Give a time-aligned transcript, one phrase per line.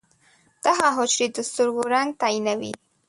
[0.65, 2.73] دغه حجرې د سترګو رنګ تعیینوي.